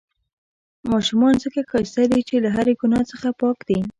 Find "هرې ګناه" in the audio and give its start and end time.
2.55-3.03